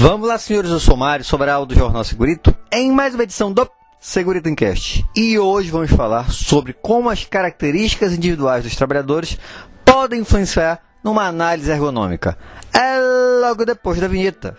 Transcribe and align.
Vamos 0.00 0.26
lá, 0.26 0.38
senhores, 0.38 0.70
eu 0.70 0.80
sou 0.80 0.96
Mário 0.96 1.22
Sobral 1.22 1.66
do 1.66 1.74
Jornal 1.74 2.02
Segurito, 2.02 2.56
em 2.72 2.90
mais 2.90 3.12
uma 3.12 3.22
edição 3.22 3.52
do 3.52 3.68
Segurito 4.00 4.48
Encast. 4.48 5.04
E 5.14 5.38
hoje 5.38 5.70
vamos 5.70 5.90
falar 5.90 6.30
sobre 6.30 6.72
como 6.72 7.10
as 7.10 7.26
características 7.26 8.14
individuais 8.14 8.64
dos 8.64 8.74
trabalhadores 8.74 9.36
podem 9.84 10.20
influenciar 10.20 10.80
numa 11.04 11.26
análise 11.26 11.70
ergonômica. 11.70 12.38
É 12.72 12.98
logo 13.46 13.66
depois 13.66 14.00
da 14.00 14.08
vinheta. 14.08 14.56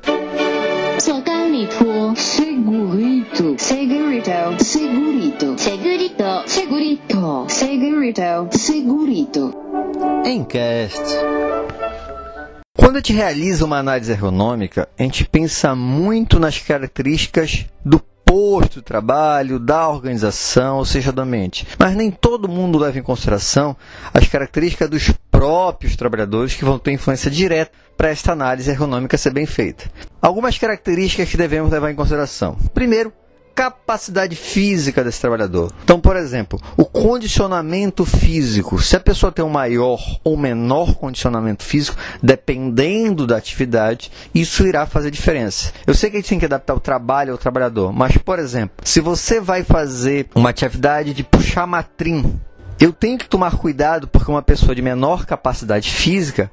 Segurito, 1.00 2.14
segurito, 2.16 3.56
segurito, 3.58 4.64
segurito, 4.64 5.56
segurito, 5.58 6.46
segurito, 6.46 7.46
segurito, 7.50 8.48
segurito. 8.52 9.56
Encast. 10.24 11.51
Quando 12.82 12.96
a 12.96 12.98
gente 12.98 13.14
realiza 13.14 13.64
uma 13.64 13.78
análise 13.78 14.12
ergonômica, 14.12 14.90
a 14.98 15.04
gente 15.04 15.24
pensa 15.24 15.76
muito 15.76 16.40
nas 16.40 16.58
características 16.58 17.68
do 17.86 18.00
posto 18.26 18.80
de 18.80 18.82
trabalho, 18.82 19.60
da 19.60 19.88
organização, 19.88 20.78
ou 20.78 20.84
seja, 20.84 21.12
do 21.12 21.22
ambiente. 21.22 21.68
Mas 21.78 21.96
nem 21.96 22.10
todo 22.10 22.50
mundo 22.50 22.80
leva 22.80 22.98
em 22.98 23.04
consideração 23.04 23.78
as 24.12 24.28
características 24.28 24.90
dos 24.90 25.14
próprios 25.30 25.96
trabalhadores 25.96 26.56
que 26.56 26.66
vão 26.66 26.80
ter 26.80 26.92
influência 26.92 27.30
direta 27.30 27.72
para 27.96 28.10
esta 28.10 28.32
análise 28.32 28.72
ergonômica 28.72 29.16
ser 29.16 29.32
bem 29.32 29.46
feita. 29.46 29.86
Algumas 30.20 30.58
características 30.58 31.30
que 31.30 31.38
devemos 31.38 31.72
levar 31.72 31.92
em 31.92 31.96
consideração. 31.96 32.58
Primeiro, 32.74 33.14
capacidade 33.62 34.36
física 34.36 35.04
desse 35.04 35.22
trabalhador. 35.22 35.72
Então, 35.84 36.00
por 36.00 36.16
exemplo, 36.16 36.60
o 36.76 36.84
condicionamento 36.84 38.04
físico. 38.04 38.82
Se 38.82 38.96
a 38.96 39.00
pessoa 39.00 39.32
tem 39.32 39.46
um 39.46 39.50
maior 39.50 40.00
ou 40.24 40.36
menor 40.36 40.96
condicionamento 40.96 41.64
físico, 41.64 41.96
dependendo 42.24 43.28
da 43.28 43.38
atividade, 43.38 44.12
isso 44.34 44.66
irá 44.66 44.88
fazer 44.88 45.12
diferença. 45.12 45.72
Eu 45.86 45.94
sei 45.94 46.10
que 46.10 46.18
a 46.18 46.20
gente 46.20 46.30
tem 46.30 46.40
que 46.40 46.46
adaptar 46.46 46.74
o 46.74 46.80
trabalho 46.80 47.34
ao 47.34 47.38
trabalhador, 47.38 47.94
mas, 47.94 48.18
por 48.18 48.40
exemplo, 48.40 48.78
se 48.84 49.00
você 49.00 49.40
vai 49.40 49.64
fazer 49.64 50.28
uma 50.34 50.50
atividade 50.50 51.14
de 51.14 51.24
puxar 51.24 51.68
matrim, 51.68 52.40
eu 52.80 52.92
tenho 52.92 53.20
que 53.20 53.30
tomar 53.30 53.58
cuidado 53.58 54.08
porque 54.08 54.32
uma 54.32 54.42
pessoa 54.42 54.74
de 54.74 54.82
menor 54.82 55.24
capacidade 55.28 55.92
física 55.92 56.50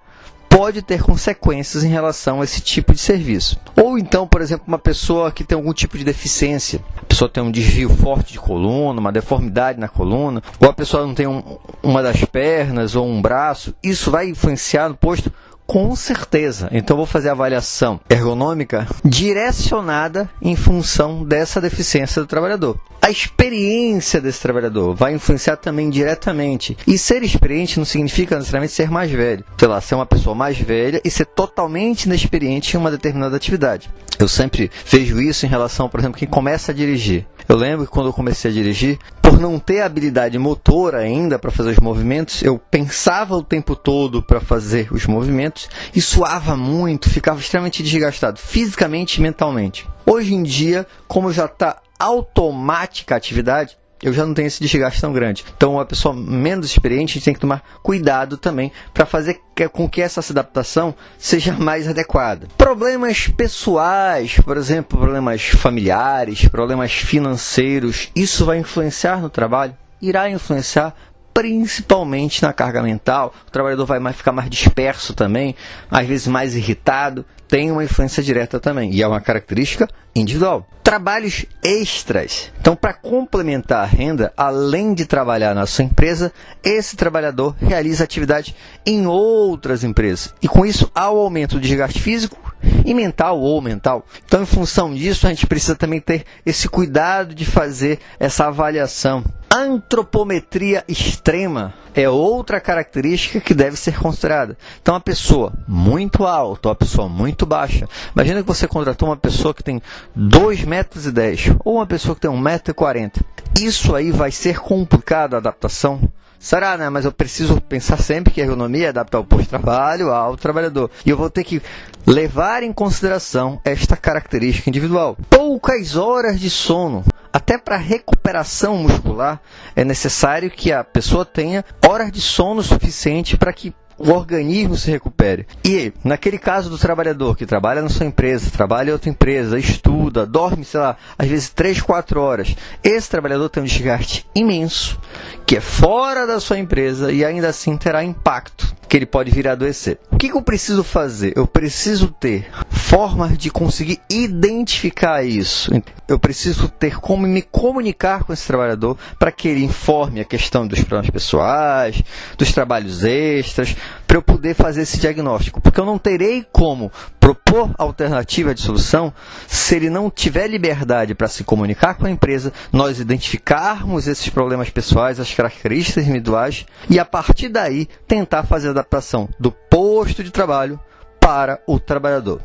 pode 0.49 0.83
ter 0.83 1.03
consequências 1.03 1.85
em 1.85 1.89
relação 1.89 2.41
a 2.41 2.45
esse 2.45 2.61
tipo 2.61 2.93
de 2.93 3.01
serviço. 3.01 3.59
Ou 3.77 3.99
então, 3.99 4.27
por 4.27 4.41
exemplo, 4.41 4.65
uma 4.67 4.79
pessoa 4.79 5.31
que 5.31 5.45
tem 5.45 5.57
algum 5.57 5.73
tipo 5.73 5.97
de 5.97 6.05
deficiência, 6.05 6.81
a 6.97 7.05
pessoa 7.05 7.29
tem 7.29 7.43
um 7.43 7.51
desvio 7.51 7.91
forte 7.91 8.33
de 8.33 8.39
coluna, 8.39 9.01
uma 9.01 9.13
deformidade 9.13 9.79
na 9.79 9.89
coluna, 9.89 10.43
ou 10.61 10.69
a 10.69 10.73
pessoa 10.73 11.07
não 11.07 11.15
tem 11.15 11.27
um, 11.27 11.43
uma 11.83 12.03
das 12.03 12.25
pernas 12.25 12.95
ou 12.95 13.07
um 13.07 13.21
braço, 13.21 13.75
isso 13.83 14.11
vai 14.11 14.29
influenciar 14.29 14.89
no 14.89 14.97
posto 14.97 15.33
com 15.69 15.95
certeza. 15.95 16.71
Então 16.73 16.97
vou 16.97 17.05
fazer 17.05 17.29
a 17.29 17.33
avaliação 17.33 18.01
ergonômica 18.09 18.89
direcionada 19.05 20.29
em 20.41 20.57
função 20.57 21.23
dessa 21.23 21.61
deficiência 21.61 22.23
do 22.23 22.27
trabalhador. 22.27 22.81
A 23.03 23.11
experiência 23.11 24.21
desse 24.21 24.41
trabalhador 24.41 24.95
vai 24.95 25.15
influenciar 25.15 25.57
também 25.57 25.91
diretamente. 25.91 26.77
E 26.87 26.97
ser 26.97 27.23
experiente 27.23 27.79
não 27.79 27.85
significa 27.85 28.37
necessariamente 28.37 28.73
ser 28.73 28.91
mais 28.91 29.11
velho. 29.11 29.45
Sei 29.59 29.69
lá, 29.69 29.81
ser 29.81 29.95
uma 29.95 30.07
pessoa 30.07 30.35
mais 30.35 30.59
velha 30.59 31.01
e 31.05 31.11
ser 31.11 31.27
totalmente 31.27 32.05
inexperiente 32.05 32.75
em 32.75 32.81
uma 32.81 32.91
determinada 32.91 33.37
atividade. 33.37 33.91
Eu 34.19 34.27
sempre 34.27 34.71
vejo 34.87 35.21
isso 35.21 35.47
em 35.47 35.49
relação, 35.49 35.89
por 35.89 36.01
exemplo, 36.01 36.19
quem 36.19 36.27
começa 36.27 36.73
a 36.73 36.75
dirigir. 36.75 37.27
Eu 37.49 37.57
lembro 37.57 37.87
que 37.87 37.93
quando 37.93 38.09
eu 38.09 38.13
comecei 38.13 38.51
a 38.51 38.55
dirigir, 38.55 38.99
por 39.29 39.39
não 39.39 39.59
ter 39.59 39.83
habilidade 39.83 40.39
motora 40.39 41.01
ainda 41.01 41.39
para 41.39 41.51
fazer 41.51 41.73
os 41.73 41.79
movimentos, 41.79 42.43
eu 42.43 42.59
pensava 42.59 43.37
o 43.37 43.43
tempo 43.43 43.77
todo 43.77 44.23
para 44.23 44.41
fazer 44.41 44.91
os 44.91 45.05
movimentos 45.05 45.69
e 45.95 46.01
suava 46.01 46.57
muito, 46.57 47.11
ficava 47.11 47.39
extremamente 47.39 47.83
desgastado, 47.83 48.39
fisicamente 48.39 49.17
e 49.17 49.21
mentalmente. 49.21 49.87
Hoje 50.07 50.33
em 50.33 50.43
dia, 50.43 50.87
como 51.07 51.31
já 51.31 51.45
está 51.45 51.77
automática 51.99 53.15
a 53.15 53.19
atividade, 53.19 53.78
eu 54.03 54.13
já 54.13 54.25
não 54.25 54.35
tenho 54.35 54.47
esse 54.47 54.61
desgaste 54.61 55.01
tão 55.01 55.13
grande. 55.13 55.45
Então, 55.57 55.75
uma 55.75 55.85
pessoa 55.85 56.15
menos 56.15 56.67
experiente 56.67 57.21
tem 57.21 57.35
que 57.35 57.41
tomar 57.41 57.63
cuidado 57.83 58.37
também 58.37 58.73
para 58.95 59.07
fazer 59.07 59.41
com 59.73 59.89
que 59.89 60.01
essa 60.01 60.21
adaptação 60.31 60.95
seja 61.19 61.53
mais 61.53 61.89
adequada. 61.89 62.47
Problemas 62.57 63.27
pessoais, 63.29 64.37
por 64.39 64.57
exemplo, 64.57 64.99
problemas 64.99 65.43
familiares, 65.43 66.47
problemas 66.47 66.93
financeiros, 66.93 68.11
isso 68.15 68.45
vai 68.45 68.59
influenciar 68.59 69.21
no 69.21 69.29
trabalho? 69.29 69.77
Irá 70.01 70.31
influenciar 70.31 70.95
principalmente 71.39 72.43
na 72.43 72.53
carga 72.53 72.83
mental. 72.83 73.33
O 73.47 73.51
trabalhador 73.53 73.87
vai 73.87 74.01
mais, 74.01 74.17
ficar 74.17 74.33
mais 74.33 74.51
disperso 74.51 75.15
também, 75.15 75.55
às 75.89 76.05
vezes 76.05 76.27
mais 76.27 76.57
irritado, 76.57 77.25
tem 77.47 77.71
uma 77.71 77.85
influência 77.85 78.21
direta 78.25 78.59
também, 78.59 78.93
e 78.93 79.03
é 79.03 79.07
uma 79.07 79.21
característica 79.21 79.89
individual. 80.17 80.67
Trabalhos 80.83 81.47
extras. 81.63 82.51
Então, 82.61 82.75
para 82.75 82.93
complementar 82.93 83.85
a 83.85 83.87
renda, 83.87 84.33
além 84.37 84.93
de 84.95 85.07
trabalhar 85.07 85.55
na 85.55 85.65
sua 85.65 85.85
empresa, 85.85 86.33
esse 86.65 86.97
trabalhador 86.97 87.55
realiza 87.61 88.03
atividade 88.03 88.57
em 88.85 89.07
outras 89.07 89.85
empresas. 89.85 90.35
E 90.43 90.49
com 90.49 90.67
isso, 90.67 90.91
há 90.93 91.09
o 91.09 91.21
aumento 91.21 91.55
do 91.55 91.61
desgaste 91.61 92.01
físico 92.01 92.48
e 92.89 92.95
mental 92.95 93.39
ou 93.39 93.61
mental. 93.61 94.07
Então, 94.25 94.43
em 94.43 94.47
função 94.47 94.95
disso, 94.95 95.27
a 95.27 95.31
gente 95.31 95.47
precisa 95.47 95.77
também 95.77 96.01
ter 96.01 96.25
esse 96.47 96.67
cuidado 96.69 97.35
de 97.35 97.45
fazer 97.45 97.99
essa 98.19 98.47
avaliação. 98.47 99.23
Antropometria 99.51 100.85
extrema 100.89 101.75
é 101.95 102.09
outra 102.09 102.61
característica 102.61 103.41
que 103.41 103.53
deve 103.53 103.77
ser 103.77 103.99
considerada. 103.99 104.57
Então, 104.81 104.95
uma 104.95 105.01
pessoa 105.01 105.53
muito 105.67 106.25
alta 106.25 106.71
uma 106.71 106.75
pessoa 106.75 107.09
muito 107.09 107.45
baixa. 107.45 107.87
Imagina 108.15 108.41
que 108.41 108.49
você 108.49 108.67
contratou 108.67 109.11
uma 109.11 109.17
pessoa 109.17 109.53
que 109.53 109.63
tem 109.63 109.83
2,10 110.17 110.67
metros 110.67 111.07
e 111.07 111.13
dez, 111.13 111.51
ou 111.65 111.77
uma 111.77 111.87
pessoa 111.87 112.15
que 112.15 112.23
tem 112.23 112.31
1,40 112.31 112.41
metro. 112.41 112.75
40. 112.75 113.21
Isso 113.61 113.95
aí 113.95 114.11
vai 114.11 114.31
ser 114.31 114.61
complicado 114.61 115.35
a 115.35 115.39
adaptação 115.39 116.01
Será, 116.39 116.77
né? 116.77 116.89
Mas 116.89 117.05
eu 117.05 117.13
preciso 117.13 117.61
pensar 117.61 117.99
sempre 117.99 118.33
que 118.33 118.41
a 118.41 118.45
ergonomia 118.45 118.87
é 118.87 118.89
adaptar 118.89 119.19
o 119.19 119.25
posto 119.25 119.45
de 119.45 119.49
trabalho 119.49 120.13
ao 120.13 120.37
trabalhador. 120.37 120.91
E 121.05 121.11
eu 121.11 121.17
vou 121.17 121.29
ter 121.29 121.45
que 121.45 121.61
levar 122.07 122.63
em 122.63 122.73
consideração 122.73 123.61
esta 123.65 123.97
característica 123.97 124.71
individual. 124.71 125.17
Poucas 125.29 125.97
horas 125.97 126.39
de 126.39 126.49
sono. 126.49 127.05
Até 127.33 127.59
para 127.59 127.77
recuperação 127.77 128.77
muscular 128.77 129.41
é 129.77 129.85
necessário 129.85 130.51
que 130.51 130.73
a 130.73 130.83
pessoa 130.83 131.25
tenha 131.25 131.65
horas 131.87 132.11
de 132.11 132.21
sono 132.21 132.63
suficiente 132.63 133.37
para 133.37 133.53
que 133.53 133.75
o 133.99 134.11
organismo 134.11 134.77
se 134.77 134.91
recupere. 134.91 135.47
E 135.65 135.93
naquele 136.05 136.39
caso 136.39 136.71
do 136.71 136.79
trabalhador 136.79 137.37
que 137.37 137.45
trabalha 137.45 137.83
na 137.83 137.89
sua 137.89 138.07
empresa, 138.07 138.51
trabalha 138.51 138.91
em 138.91 138.93
outra 138.93 139.11
empresa, 139.11 139.59
estuda, 139.59 140.25
dorme, 140.25 140.65
sei 140.65 140.81
lá, 140.81 140.97
às 141.19 141.29
vezes 141.29 141.49
3, 141.51 141.81
4 141.81 142.21
horas, 142.21 142.57
esse 142.83 143.11
trabalhador 143.11 143.49
tem 143.49 143.63
um 143.63 143.67
desgaste 143.67 144.27
imenso, 144.35 144.99
que 145.45 145.57
é 145.57 145.61
fora 145.61 146.27
da 146.27 146.41
sua 146.41 146.59
empresa 146.59 147.13
e 147.13 147.25
ainda 147.25 147.49
assim 147.49 147.77
terá 147.77 148.05
impacto 148.05 148.77
que 148.89 148.97
ele 148.97 149.07
pode 149.07 149.31
vir 149.31 149.47
a 149.47 149.53
adoecer. 149.53 149.99
O 150.11 150.17
que, 150.17 150.31
que 150.31 150.37
eu 150.37 150.43
preciso 150.43 150.83
fazer? 150.83 151.35
Eu 151.37 151.47
preciso 151.47 152.09
ter 152.09 152.49
formas 152.89 153.37
de 153.37 153.51
conseguir 153.51 154.01
identificar 154.09 155.23
isso. 155.23 155.71
Eu 156.09 156.19
preciso 156.19 156.71
ter 156.71 156.99
como 156.99 157.27
me 157.27 157.43
comunicar 157.43 158.25
com 158.25 158.33
esse 158.33 158.47
trabalhador 158.47 158.97
para 159.19 159.31
que 159.31 159.47
ele 159.47 159.63
informe 159.63 160.21
a 160.21 160.25
questão 160.25 160.67
dos 160.67 160.81
problemas 160.81 161.11
pessoais, 161.11 162.03
dos 162.39 162.51
trabalhos 162.51 163.05
extras, 163.05 163.77
para 164.07 164.17
eu 164.17 164.23
poder 164.23 164.55
fazer 164.55 164.83
esse 164.83 164.99
diagnóstico. 164.99 165.61
Porque 165.61 165.79
eu 165.79 165.85
não 165.85 165.99
terei 165.99 166.47
como 166.51 166.91
propor 167.21 167.71
alternativa 167.77 168.55
de 168.55 168.63
solução 168.63 169.13
se 169.47 169.77
ele 169.77 169.91
não 169.91 170.11
tiver 170.11 170.47
liberdade 170.49 171.15
para 171.15 171.29
se 171.29 171.45
comunicar 171.45 171.93
com 171.93 172.07
a 172.07 172.11
empresa, 172.11 172.55
nós 172.73 172.99
identificarmos 172.99 174.09
esses 174.09 174.31
problemas 174.31 174.71
pessoais, 174.71 175.21
as 175.21 175.35
características 175.35 176.05
individuais 176.05 176.65
e 176.89 176.99
a 176.99 177.05
partir 177.05 177.51
daí 177.51 177.87
tentar 178.07 178.45
fazer 178.45 178.69
a 178.69 178.71
adaptação 178.71 179.29
do 179.39 179.53
posto 179.53 180.25
de 180.25 180.31
trabalho 180.31 180.81
para 181.21 181.61
o 181.67 181.79
trabalhador. 181.79 182.41